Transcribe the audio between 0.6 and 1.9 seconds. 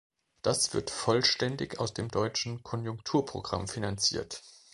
wird vollständig